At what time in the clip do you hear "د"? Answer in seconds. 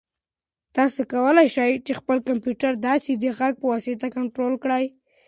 3.17-3.25